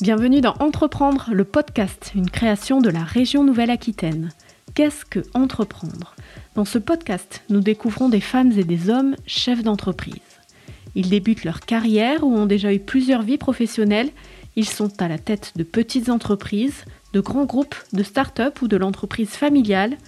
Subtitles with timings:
[0.00, 4.30] Bienvenue dans Entreprendre, le podcast, une création de la région Nouvelle-Aquitaine.
[4.74, 6.14] Qu'est-ce que entreprendre?
[6.54, 10.14] Dans ce podcast, nous découvrons des femmes et des hommes chefs d'entreprise.
[10.94, 14.08] Ils débutent leur carrière ou ont déjà eu plusieurs vies professionnelles.
[14.56, 18.78] Ils sont à la tête de petites entreprises, de grands groupes, de start-up ou de
[18.78, 19.98] l'entreprise familiale.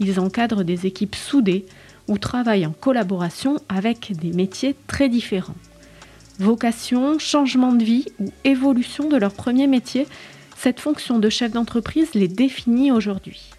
[0.00, 1.64] Ils encadrent des équipes soudées
[2.08, 5.54] ou travaillent en collaboration avec des métiers très différents
[6.40, 10.06] vocation, changement de vie ou évolution de leur premier métier,
[10.56, 13.50] cette fonction de chef d'entreprise les définit aujourd'hui.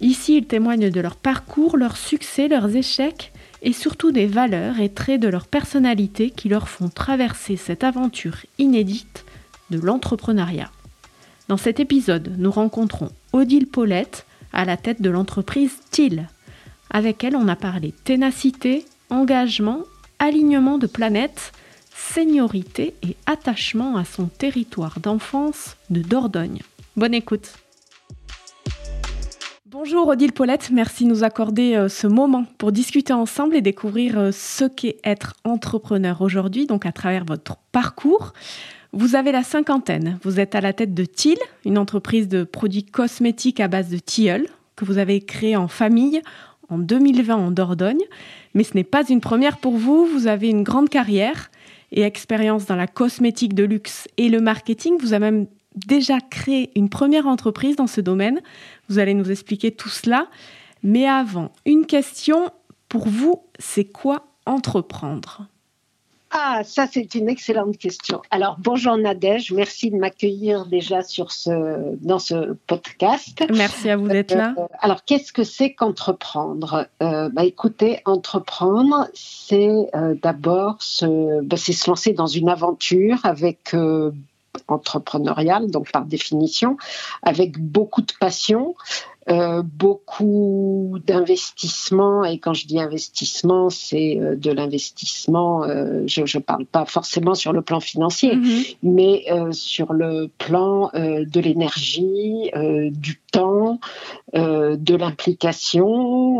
[0.00, 3.32] Ici, ils témoignent de leur parcours, leurs succès, leurs échecs
[3.62, 8.38] et surtout des valeurs et traits de leur personnalité qui leur font traverser cette aventure
[8.58, 9.24] inédite
[9.70, 10.70] de l'entrepreneuriat.
[11.48, 16.28] Dans cet épisode, nous rencontrons Odile Paulette à la tête de l'entreprise TIL.
[16.90, 19.82] Avec elle, on a parlé ténacité, engagement,
[20.18, 21.52] alignement de planète,
[22.10, 26.60] seniorité et attachement à son territoire d'enfance de Dordogne.
[26.96, 27.54] Bonne écoute.
[29.66, 34.18] Bonjour Odile Paulette, merci de nous accorder euh, ce moment pour discuter ensemble et découvrir
[34.18, 38.34] euh, ce qu'est être entrepreneur aujourd'hui, donc à travers votre parcours.
[38.92, 42.84] Vous avez la cinquantaine, vous êtes à la tête de TIL, une entreprise de produits
[42.84, 46.20] cosmétiques à base de tilleul que vous avez créée en famille
[46.68, 48.02] en 2020 en Dordogne.
[48.54, 51.50] Mais ce n'est pas une première pour vous, vous avez une grande carrière
[51.92, 54.98] et expérience dans la cosmétique de luxe et le marketing.
[55.00, 58.40] Vous avez même déjà créé une première entreprise dans ce domaine.
[58.88, 60.28] Vous allez nous expliquer tout cela.
[60.82, 62.50] Mais avant, une question
[62.88, 65.46] pour vous, c'est quoi entreprendre?
[66.34, 68.22] Ah, ça c'est une excellente question.
[68.30, 73.44] Alors bonjour Nadège, merci de m'accueillir déjà sur ce dans ce podcast.
[73.54, 74.54] Merci à vous d'être là.
[74.58, 76.88] Euh, alors qu'est-ce que c'est qu'entreprendre?
[77.02, 83.18] Euh, Bah écoutez, entreprendre, c'est euh, d'abord se, bah, c'est se lancer dans une aventure
[83.24, 83.76] avec
[84.68, 86.76] entrepreneuriale, donc par définition,
[87.22, 88.74] avec beaucoup de passion,
[89.30, 96.42] euh, beaucoup d'investissement et quand je dis investissement c'est euh, de l'investissement euh, je ne
[96.42, 98.76] parle pas forcément sur le plan financier mm-hmm.
[98.82, 102.50] mais sur le plan de l'énergie
[102.90, 103.78] du temps
[104.34, 106.38] de l'implication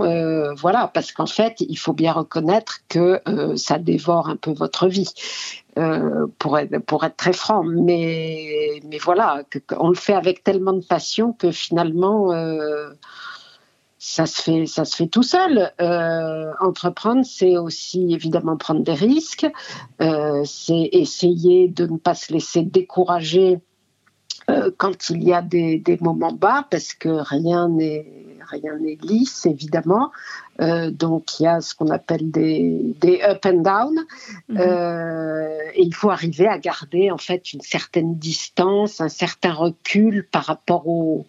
[0.56, 3.20] voilà parce qu'en fait il faut bien reconnaître que
[3.56, 5.08] ça dévore un peu votre vie
[5.78, 7.64] euh, pour, être, très franc.
[7.64, 9.42] Mais, voilà,
[9.78, 12.90] on le fait avec tellement de passion que finalement, euh,
[13.98, 15.72] ça, se fait, tout seul.
[15.80, 19.46] Euh, entreprendre, c'est aussi évidemment prendre des risques,
[19.98, 23.58] c'est essayer de ne pas se laisser décourager
[24.76, 30.10] quand il y a des, moments bas, parce que rien n'est lisse, évidemment.
[30.60, 33.94] Euh, donc, il y a ce qu'on appelle des, des, up and down.
[34.48, 34.58] Mhm.
[34.58, 40.26] Euh, et il faut arriver à garder, en fait, une certaine distance, un certain recul
[40.30, 41.26] par rapport au,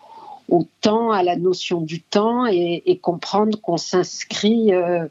[0.49, 5.07] au temps, à la notion du temps et, et comprendre qu'on s'inscrit euh,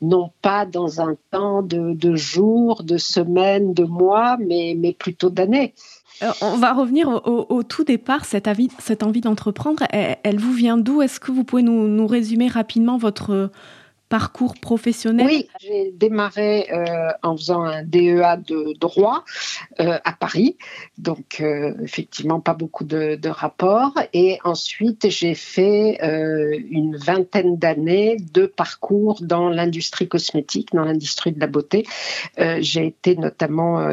[0.00, 5.30] non pas dans un temps de, de jours, de semaines, de mois, mais, mais plutôt
[5.30, 5.74] d'années.
[6.22, 8.48] Euh, on va revenir au, tout départ, cette,
[8.78, 9.84] cette envie d'entreprendre.
[9.90, 11.02] Elle, vous vient d'où?
[11.02, 13.50] Est-ce que vous pouvez nous, résumer rapidement votre,
[14.08, 15.26] parcours professionnel?
[15.26, 19.24] Oui, j'ai démarré euh, en faisant un DEA de droit
[19.80, 20.56] euh, à Paris,
[20.96, 23.92] donc euh, effectivement pas beaucoup de, de, rapports.
[24.12, 25.98] Et ensuite, j'ai fait
[26.70, 31.86] une vingtaine d'années de parcours dans l'industrie cosmétique, dans l'industrie de la beauté.
[32.36, 33.86] j'ai été notamment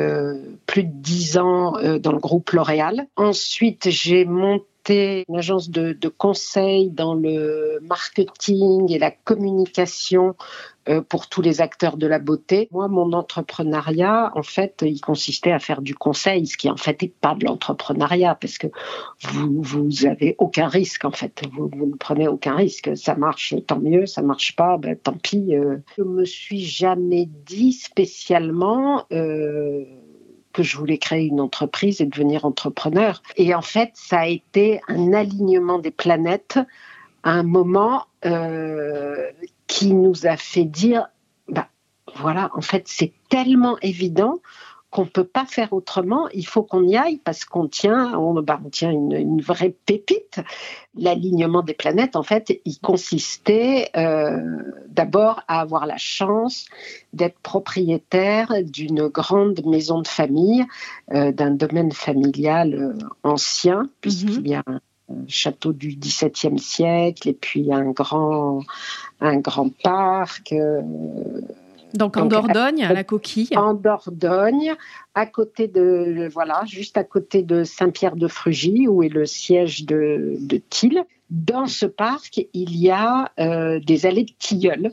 [0.65, 3.07] plus de dix ans dans le groupe L'Oréal.
[3.17, 10.35] Ensuite, j'ai monté une agence de, conseil dans le marketing et la communication
[10.87, 12.67] euh, pour tous les acteurs de la beauté.
[12.71, 17.01] Moi, mon entrepreneuriat, en fait, il consistait à faire du conseil, ce qui en fait
[17.01, 18.67] n'est pas de l'entrepreneuriat, parce que
[19.23, 21.41] vous, vous avez aucun risque, en fait.
[21.51, 22.95] Vous, vous, ne prenez aucun risque.
[22.95, 24.05] Ça marche, tant mieux.
[24.05, 25.55] Ça marche pas, ben, tant pis.
[25.55, 25.77] Euh.
[25.97, 29.05] Je me suis jamais dit spécialement.
[29.11, 29.85] Euh,
[30.55, 33.21] que je voulais créer une entreprise et devenir entrepreneur.
[33.35, 36.57] Et en fait, ça a été un alignement des planètes
[37.23, 39.31] à un moment euh,
[39.67, 41.07] qui nous a fait dire,
[41.49, 41.67] bah,
[42.15, 44.39] voilà, en fait, c'est tellement évident
[44.95, 46.29] qu'on peut pas faire autrement.
[46.33, 49.75] Il faut qu'on y aille parce qu'on tient, on, bah, on tient une, une, vraie
[49.85, 50.39] pépite.
[50.97, 54.39] L'alignement des planètes, en fait, il consistait euh,
[54.87, 56.67] d'abord à avoir la chance
[57.11, 60.63] d'être propriétaire d'une grande maison de famille,
[61.13, 62.93] euh, d'un domaine familial euh,
[63.23, 64.79] ancien, puisqu'il y a un
[65.27, 68.61] château du XVIIe siècle et puis un grand,
[69.19, 70.53] un grand parc.
[70.53, 70.81] Euh,
[71.95, 73.49] Donc en Dordogne, à, la coquille.
[73.55, 74.75] En Dordogne,
[75.13, 80.61] à côté de voilà, juste à côté de Saint-Pierre-de-Frugy, où est le siège de, de
[81.29, 84.91] Dans ce parc, il y a euh, des allées de tilleuls.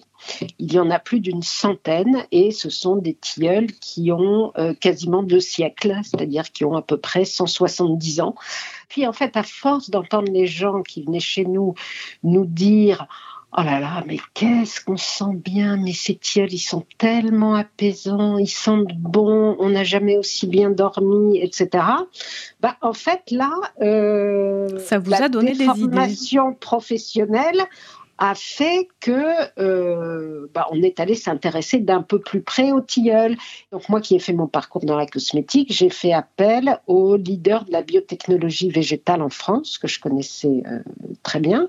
[0.59, 4.75] Il y en a plus d'une centaine et ce sont des tilleuls qui ont euh,
[4.75, 8.35] quasiment deux siècles, c'est-à-dire qui ont à peu près 170 ans.
[8.89, 11.75] Puis en fait, à force d'entendre les gens qui venaient chez nous
[12.23, 13.09] nous dire
[13.55, 18.39] Oh là là, mais qu'est-ce qu'on sent bien, mais ces tilleuls, ils sont tellement apaisants,
[18.39, 21.69] ils sentent bon, on n'a jamais aussi bien dormi, etc.
[22.63, 23.53] Bah, en fait, là,
[23.83, 26.17] euh, ça vous a donné des idées.
[26.61, 27.63] professionnelle
[28.23, 29.21] a fait que
[29.59, 33.37] euh, bah, on est allé s'intéresser d'un peu plus près au tilleul.
[33.73, 37.65] Donc moi qui ai fait mon parcours dans la cosmétique, j'ai fait appel au leader
[37.65, 40.79] de la biotechnologie végétale en France, que je connaissais euh,
[41.25, 41.69] très bien,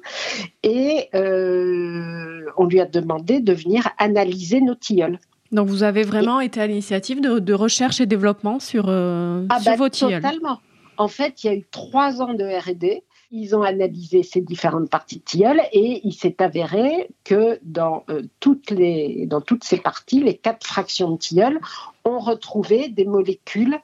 [0.61, 5.17] et euh, on lui a demandé de venir analyser nos tilleuls.
[5.51, 9.75] Donc vous avez vraiment été à l'initiative de, recherche et développement sur, ah sur bah,
[9.75, 10.21] vos tilleuls.
[10.21, 10.59] Totalement.
[10.97, 13.03] En fait, il y a eu trois ans de R&D
[13.33, 18.21] ils ont analysé ces différentes parties de tilleul et il s'est avéré que dans, euh,
[18.39, 21.59] toutes ces parties, les quatre fractions de tilleul
[22.05, 23.79] ont retrouvé des molécules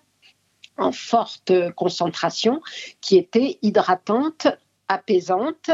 [0.78, 2.62] en forte concentration
[3.01, 4.48] qui étaient hydratantes,
[4.88, 5.72] apaisantes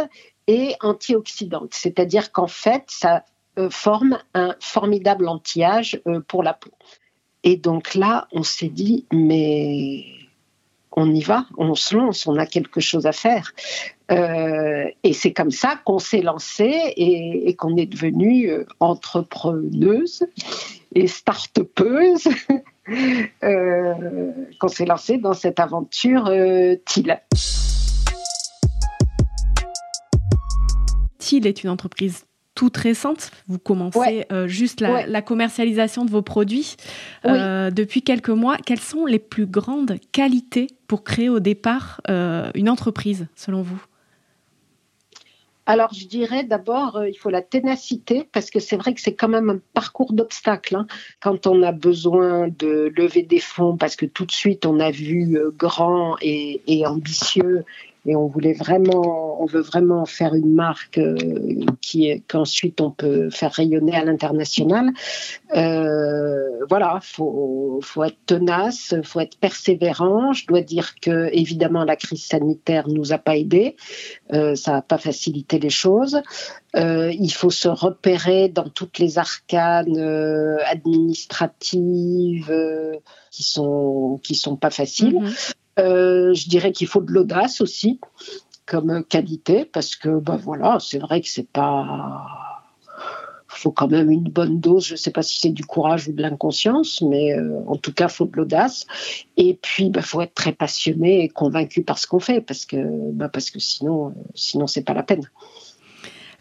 [0.48, 1.74] et antioxydantes.
[1.74, 3.26] C'est-à-dire qu'en fait, ça
[3.60, 6.72] euh, forme un formidable anti-âge euh, pour la peau.
[7.44, 10.06] Et donc là, on s'est dit, mais
[10.96, 13.54] on y va, on se lance, on a quelque chose à faire.
[14.12, 20.26] Euh, et c'est comme ça qu'on s'est lancé et, qu'on est devenu euh, entrepreneuse
[20.94, 22.28] et start-upeuse,
[23.44, 26.32] euh, qu'on s'est lancé dans cette aventure
[26.86, 27.20] TIL.
[31.18, 32.26] TIL est une entreprise
[32.56, 33.32] toute récente.
[33.48, 36.78] Vous commencez euh, juste la, commercialisation de vos produits
[37.26, 38.58] euh, depuis quelques mois.
[38.58, 43.84] Quelles sont les plus grandes qualités pour créer au départ euh, une entreprise, selon vous?
[45.68, 49.28] Alors, je dirais d'abord, il faut la ténacité, parce que c'est vrai que c'est quand
[49.28, 50.76] même un parcours d'obstacles.
[50.76, 50.86] Hein.
[51.20, 54.92] Quand on a besoin de lever des fonds, parce que tout de suite, on a
[54.92, 57.66] vu grand et, et ambitieux
[58.06, 61.16] et on voulait vraiment, on veut vraiment faire une marque euh,
[61.82, 64.92] qui qu'ensuite on peut faire rayonner à l'international.
[65.56, 70.34] Euh, voilà, faut faut être tenace, faut être persévérant.
[70.34, 73.76] Je dois dire que évidemment la crise sanitaire nous a pas aidés,
[74.34, 76.22] euh, ça n'a pas facilité les choses.
[76.76, 82.54] Euh, il faut se repérer dans toutes les arcanes euh, administratives
[83.32, 85.20] qui sont qui sont pas faciles.
[85.20, 85.54] Mm-hmm.
[85.80, 88.00] Euh, je dirais qu'il faut de l'audace aussi
[88.66, 92.46] comme qualité parce que ben voilà, c'est vrai que c'est pas
[93.56, 94.86] faut quand même une bonne dose.
[94.86, 98.08] Je sais pas si c'est du courage ou de l'inconscience, mais euh, en tout cas,
[98.08, 98.86] faut de l'audace.
[99.38, 102.66] Et puis, il ben, faut être très passionné et convaincu par ce qu'on fait, parce
[102.66, 102.78] que,
[103.12, 105.30] ben, parce que sinon, euh, sinon, c'est pas la peine.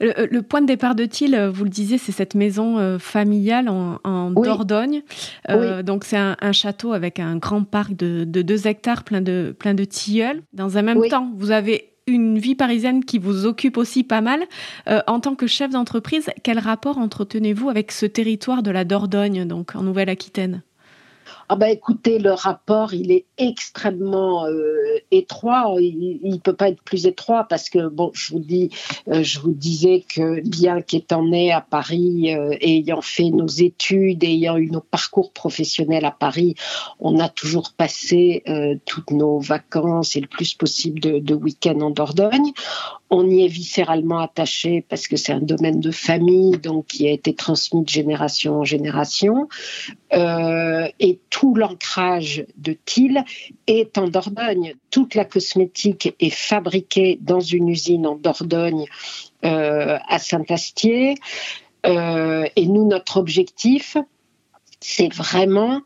[0.00, 3.69] Le, point de départ de Thiel, euh, vous le disiez, c'est cette maison euh, familiale
[3.69, 5.02] en, Dordogne.
[5.50, 9.55] Euh, donc c'est un, château avec un grand parc de, de 2 hectares plein de,
[9.58, 10.43] plein de tilleuls.
[10.52, 14.44] Dans un même temps, vous avez une vie parisienne qui vous occupe aussi pas mal.
[15.06, 19.75] en tant que chef d'entreprise, quel rapport entretenez-vous avec ce territoire de la Dordogne, donc
[19.75, 20.62] en Nouvelle-Aquitaine?
[21.49, 25.74] Ah ben écoutez, le rapport, il est extrêmement euh, étroit.
[25.79, 28.70] Il ne peut pas être plus étroit parce que bon, je vous dis,
[29.08, 34.24] euh, je vous disais que bien qu'étant né à Paris, euh, ayant fait nos études,
[34.24, 36.55] ayant eu nos parcours professionnels à Paris,
[36.98, 38.43] on a toujours passé
[38.86, 42.53] toutes nos vacances et le plus possible de, de week-ends en Dordogne.
[43.11, 47.11] On y est viscéralement attaché parce que c'est un domaine de famille, donc qui a
[47.11, 49.49] été transmis de génération en génération.
[50.13, 53.25] Euh, et tout l'ancrage de Thiel
[53.67, 54.75] est en Dordogne.
[54.91, 58.87] Toute la cosmétique est fabriquée dans une usine en Dordogne
[59.44, 61.17] euh, à Saint-Astier.
[61.87, 63.96] Euh, et nous, notre objectif,
[64.81, 65.82] c'est vraiment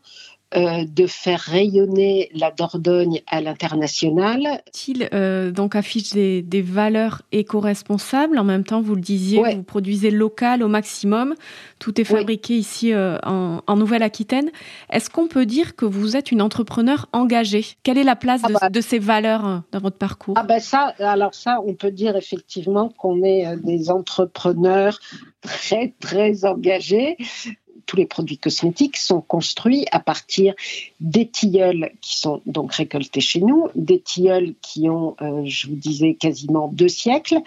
[0.55, 4.63] euh, de faire rayonner la Dordogne à l'international.
[4.87, 8.39] Il euh, donc affiche des, valeurs éco-responsables?
[8.39, 11.35] En même temps, vous le disiez, vous produisez local au maximum.
[11.77, 14.49] Tout est fabriqué ici euh, en, Nouvelle-Aquitaine.
[14.89, 17.65] Est-ce qu'on peut dire que vous êtes une entrepreneur engagée?
[17.83, 18.69] Quelle est la place ah bah.
[18.71, 20.33] de, ces valeurs dans votre parcours?
[20.35, 24.99] Ah ben ça, alors ça, on peut dire effectivement qu'on est des entrepreneurs
[25.41, 27.17] très très engagés
[27.89, 30.53] tous les produits cosmétiques sont construits à partir
[30.99, 35.75] des tilleuls qui sont donc récoltés chez nous, des tilleuls qui ont, euh, je vous
[35.75, 37.39] disais, quasiment deux siècles.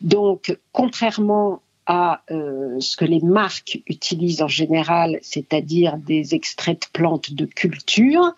[0.00, 6.86] Donc, contrairement à euh, ce que les marques utilisent en général, c'est-à-dire des extraits de
[6.92, 8.34] plantes de culture,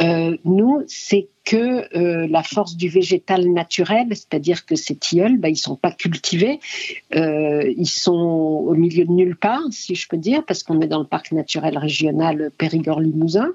[0.00, 5.48] euh, nous, c'est que euh, la force du végétal naturel, c'est-à-dire que ces tilleuls, ben,
[5.48, 6.60] ils sont pas cultivés,
[7.12, 11.00] ils sont au milieu de nulle part, si je peux dire, parce qu'on est dans
[11.00, 13.52] le parc naturel régional Périgord-Limousin.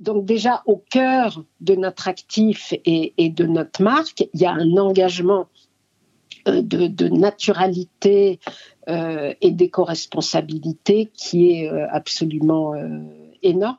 [0.00, 4.76] Donc déjà, au cœur de notre actif et de notre marque, il y a un
[4.76, 5.48] engagement
[6.46, 8.38] euh, de, naturalité
[8.88, 12.74] euh, et d'éco-responsabilité qui est euh, absolument
[13.42, 13.76] énorme.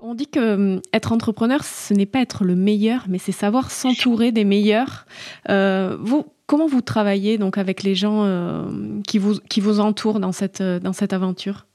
[0.00, 4.30] On dit que être entrepreneur, ce n'est pas être le meilleur, mais c'est savoir s'entourer
[4.30, 5.06] des meilleurs.
[5.48, 8.68] vous, comment vous travaillez donc avec les gens
[9.06, 11.66] qui, vous, qui vous entourent dans cette, dans cette aventure?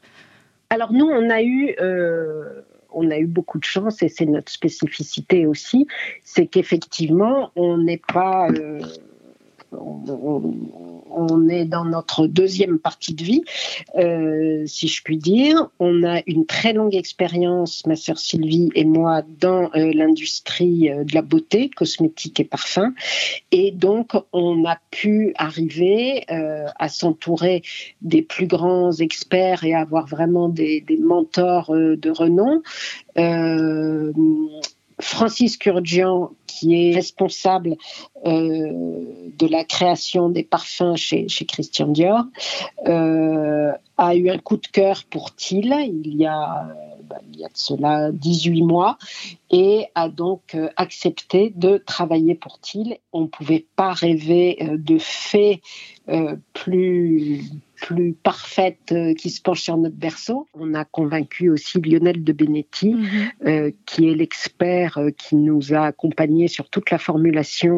[0.70, 1.76] Alors nous, on a eu
[2.92, 5.88] on a eu beaucoup de chance et c'est notre spécificité aussi,
[6.24, 8.82] c'est qu'effectivement, on n'est pas euh,
[9.72, 13.44] on, est dans notre deuxième partie de vie,
[13.96, 15.70] euh, si je puis dire.
[15.80, 21.04] On a une très longue expérience, ma sœur Sylvie et moi, dans euh, l'industrie euh,
[21.04, 22.94] de la beauté, cosmétique et parfum.
[23.52, 27.62] Et donc, on a pu arriver à s'entourer
[28.02, 32.62] des plus grands experts et avoir vraiment des, des mentors de renom.
[35.02, 37.76] Francis Kurdian, qui est responsable
[38.26, 38.72] euh,
[39.38, 42.26] de la création des parfums chez, Christian Dior,
[42.88, 46.72] euh, a eu un coup de cœur pour Thiel il y a, a
[47.10, 48.98] de cela 18 mois
[49.50, 52.98] et a donc euh, accepté de travailler pour Thiel.
[53.12, 55.62] On ne pouvait pas rêver de faits
[56.54, 57.50] plus
[57.82, 60.48] plus parfaite euh, qui se penche sur notre berceau.
[60.54, 63.08] On a convaincu aussi Lionel de Benetti, mhm.
[63.46, 67.72] euh, qui est l'expert euh, qui nous a accompagnés sur toute la formulation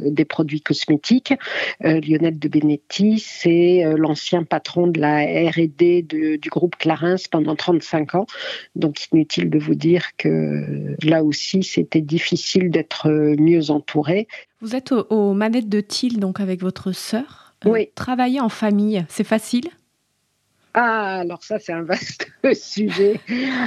[0.00, 1.34] des produits cosmétiques.
[1.80, 8.26] Lionel de Benetti, c'est l'ancien patron de la R&D du groupe Clarins pendant 35 ans.
[8.76, 14.28] Donc inutile de vous dire que là aussi, c'était difficile d'être mieux entouré.
[14.60, 17.47] Vous êtes aux, manettes de Thiel, donc avec votre sœur?
[17.64, 17.90] Oui.
[17.94, 19.70] Travailler en famille, c'est facile?
[20.74, 23.18] Ah, alors ça, c'est un vaste sujet.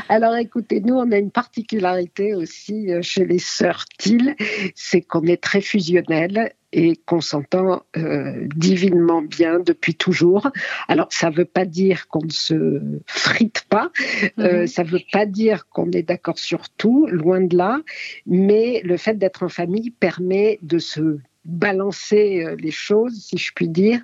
[0.07, 4.36] Alors écoutez, nous, on a une particularité aussi euh, chez les sœurs Thiel,
[4.75, 10.51] c'est qu'on est très fusionnel et qu'on s'entend euh, divinement bien depuis toujours.
[10.88, 13.91] Alors, ça ne veut pas dire qu'on ne se frite pas,
[14.38, 14.67] mhm.
[14.67, 17.81] ça ne veut pas dire qu'on est d'accord sur tout, loin de là,
[18.25, 23.51] mais le fait d'être en famille permet de se balancer euh, les choses, si je
[23.53, 24.01] puis dire,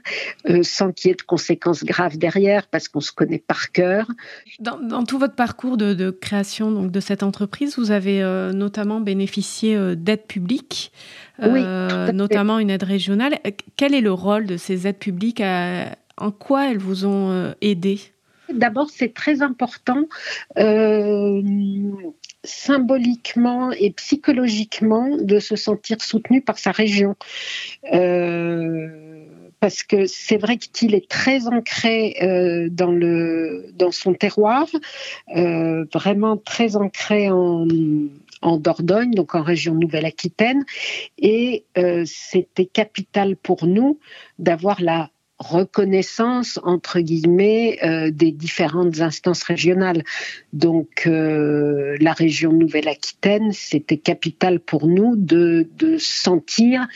[0.49, 4.07] euh, sans qu'il y ait de conséquences graves derrière, parce qu'on se connaît par cœur.
[4.59, 9.95] Dans, tout votre parcours de, création donc, de cette entreprise, vous avez euh, notamment bénéficié
[9.95, 10.91] d'aides publiques,
[11.39, 13.39] notamment une aide régionale.
[13.75, 17.99] Quel est le rôle de ces aides publiques En quoi elles vous ont aidé?
[18.51, 20.05] D'abord, c'est très important
[22.47, 27.15] symboliquement et psychologiquement de se sentir soutenu par sa région.
[27.93, 29.25] Euh,
[29.59, 34.67] parce que c'est vrai qu'il est très ancré euh, dans, le, dans son terroir,
[35.35, 37.67] euh, vraiment très ancré en,
[38.41, 40.63] en Dordogne, donc en région Nouvelle-Aquitaine,
[41.17, 41.65] et
[42.05, 43.99] c'était capital pour nous
[44.37, 50.03] d'avoir la reconnaissance entre guillemets euh, des différentes instances régionales.
[50.53, 56.87] Donc euh, la région Nouvelle-Aquitaine, c'était capital pour nous de, de sentir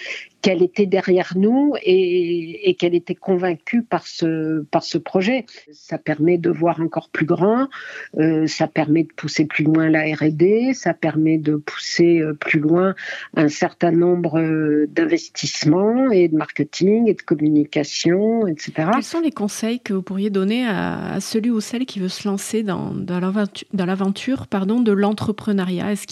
[0.41, 5.45] qu'elle était derrière nous et, qu'elle était convaincue par ce, projet.
[5.71, 7.67] Ça permet de voir encore plus grand,
[8.17, 12.60] euh, ça permet de pousser plus loin la R&D, ça permet de pousser euh, plus
[12.60, 12.95] loin
[13.36, 18.89] un certain nombre euh, d'investissements et de marketing et de communication, etc.
[18.93, 22.27] Quels sont les conseils que vous pourriez donner à, celui ou celle qui veut se
[22.27, 22.93] lancer dans,
[23.74, 25.91] l'aventure de l'entrepreneuriat?
[25.91, 26.07] Est-ce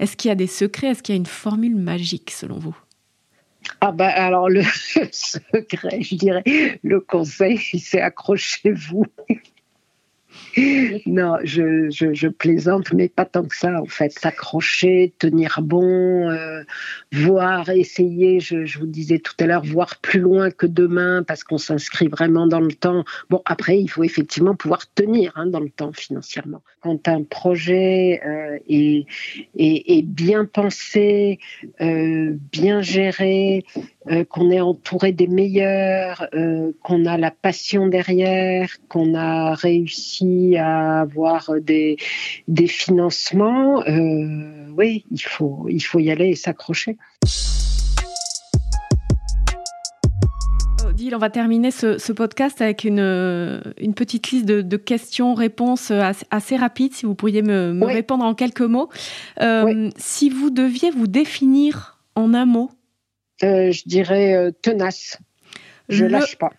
[0.00, 0.88] est-ce qu'il y a des secrets?
[0.88, 2.76] Est-ce qu'il y a une formule magique selon vous?
[3.80, 4.62] Ah ben alors le
[5.12, 6.42] secret, je dirais,
[6.82, 9.06] le conseil, c'est accrochez-vous.
[11.06, 14.12] non, je, plaisante, mais pas tant que ça, en fait.
[14.12, 16.62] S'accrocher, tenir bon, euh,
[17.12, 21.58] voir, essayer, je, vous disais tout à l'heure, voir plus loin que demain, parce qu'on
[21.58, 23.04] s'inscrit vraiment dans le temps.
[23.28, 26.62] Bon, après, il faut effectivement pouvoir tenir hein, dans le temps financièrement.
[26.80, 29.06] Quand un projet euh, est,
[29.56, 31.38] est, bien pensé,
[31.80, 33.64] euh, bien géré,
[34.30, 36.28] qu'on est entouré des meilleurs,
[36.82, 41.96] qu'on a la passion derrière, qu'on a réussi à avoir des,
[42.48, 46.96] des financements, euh, oui, il faut, il faut y aller et s'accrocher.
[50.86, 53.00] Odile, on va terminer ce, podcast avec une,
[53.78, 55.92] une petite liste de, questions-réponses
[56.30, 58.88] assez, rapides, si vous pourriez me, répondre en quelques mots.
[59.96, 62.70] Si vous deviez vous définir en un mot
[63.42, 65.18] Je dirais tenace.
[65.88, 66.52] Je ne lâche pas.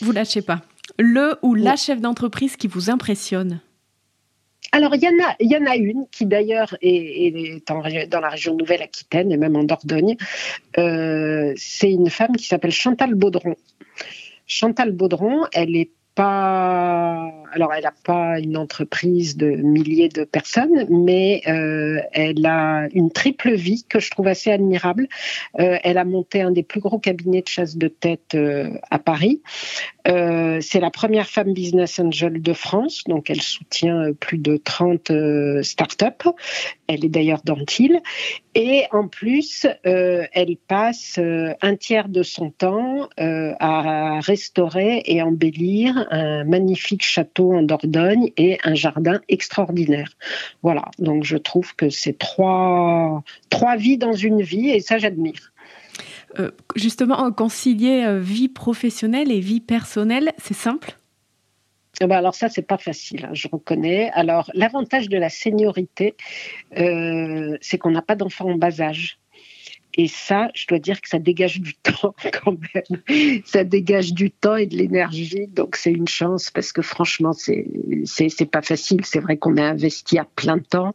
[0.00, 0.62] Vous lâchez pas.
[0.98, 3.60] Le ou la chef d'entreprise qui vous impressionne
[4.72, 8.28] alors, il y, en a, il y en a une qui d'ailleurs est, dans la
[8.28, 10.16] région Nouvelle-Aquitaine et même en Dordogne.
[10.76, 13.54] Euh, c'est une femme qui s'appelle Chantal Baudron.
[14.46, 20.86] Chantal Baudron, elle est pas, alors elle n'a pas une entreprise de milliers de personnes,
[20.88, 25.08] mais euh, elle a une triple vie que je trouve assez admirable.
[25.58, 28.98] Euh, elle a monté un des plus gros cabinets de chasse de tête euh, à
[28.98, 29.42] Paris.
[30.06, 35.12] c'est la première femme business angel de France, donc elle soutient plus de 30
[35.62, 36.30] startups.
[36.86, 38.00] Elle est d'ailleurs dentile.
[38.54, 41.20] Et en plus, elle passe
[41.60, 48.58] un tiers de son temps à restaurer et embellir un magnifique château en Dordogne et
[48.64, 50.10] un jardin extraordinaire.
[50.62, 55.52] Voilà, donc je trouve que c'est trois, trois vies dans une vie et ça j'admire.
[56.38, 60.98] Euh, justement, concilier euh, vie professionnelle et vie personnelle, c'est simple?
[62.00, 64.10] Eh ben, alors ça, c'est pas facile, hein, je reconnais.
[64.12, 66.16] Alors l'avantage de la seniorité,
[66.78, 69.18] euh, c'est qu'on n'a pas d'enfants en bas âge.
[70.00, 72.14] Et ça, je dois dire que ça dégage du temps
[72.44, 73.42] quand même.
[73.44, 75.48] Ça dégage du temps et de l'énergie.
[75.48, 77.66] Donc c'est une chance parce que franchement, c'est
[78.04, 79.04] c'est pas facile.
[79.04, 80.94] C'est vrai qu'on a investi à plein temps,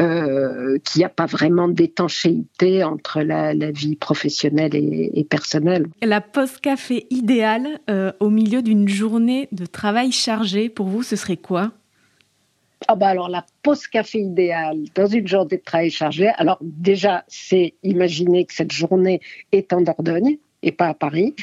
[0.00, 5.86] euh, qu'il n'y a pas vraiment d'étanchéité entre la, la, vie professionnelle et, personnelle.
[6.02, 11.14] La pause café idéale euh, au milieu d'une journée de travail chargée, pour vous, ce
[11.14, 11.70] serait quoi?
[12.88, 16.28] Ah bah alors la pause café idéale dans une journée de travail chargée.
[16.36, 19.20] Alors déjà, c'est imaginer que cette journée
[19.52, 21.34] est en Dordogne et pas à Paris.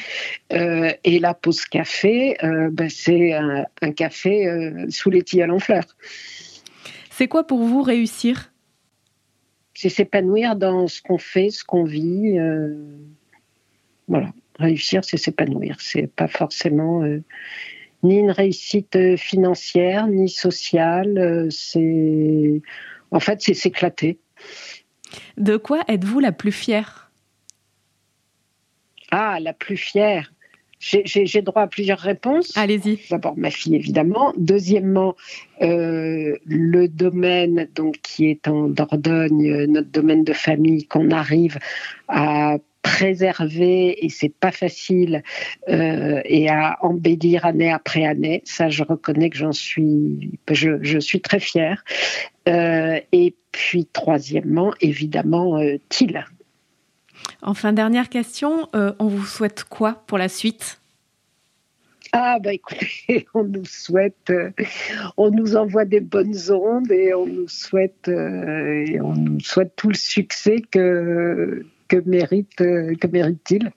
[0.52, 5.58] Euh, et la pause café, euh, bah, c'est un, café euh, sous les tilleuls en
[5.58, 5.96] fleurs.
[7.10, 8.52] C'est quoi pour vous réussir?
[9.74, 12.38] C'est s'épanouir dans ce qu'on fait, ce qu'on vit.
[14.08, 15.76] voilà, réussir, c'est s'épanouir.
[15.80, 17.02] C'est pas forcément
[18.02, 21.18] ni une réussite euh, financière, ni sociale.
[21.18, 22.62] Euh, c'est
[23.10, 24.18] en fait c'est s'éclater.
[25.36, 27.10] De quoi êtes-vous la plus fière?
[29.10, 30.32] Ah, la plus fière.
[30.78, 32.56] J'ai droit à plusieurs réponses.
[32.56, 33.00] Allez-y.
[33.10, 34.32] D'abord ma fille évidemment.
[34.38, 35.14] Deuxièmement,
[35.60, 41.58] euh, le domaine donc qui est en Dordogne, notre domaine de famille, qu'on arrive
[42.08, 45.22] à préserver et c'est pas facile
[45.68, 48.42] euh, et à embellir année après année.
[48.44, 51.84] Ça, je reconnais que j'en suis, je, je, suis très fière.
[52.48, 56.24] Euh, et puis troisièmement, évidemment, euh, TIL.
[57.42, 60.80] Enfin, dernière question, euh, on vous souhaite quoi pour la suite?
[62.12, 64.32] Ah bah écoutez, on nous souhaite,
[65.16, 69.90] on nous envoie des bonnes ondes et on nous souhaite, et on nous souhaite tout
[69.90, 73.72] le succès que que mérite euh, que mérite-t-il?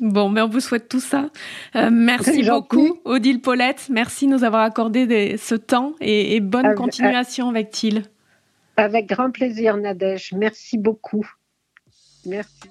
[0.00, 1.30] Bon, mais on vous souhaite tout ça.
[1.76, 3.88] Euh, merci beaucoup, Odile Paulette.
[3.90, 8.02] Merci de nous avoir accordé ce temps et, bonne continuation avec TIL.
[8.76, 10.32] Avec grand plaisir, Nadège.
[10.36, 11.26] Merci beaucoup.
[12.26, 12.70] Merci.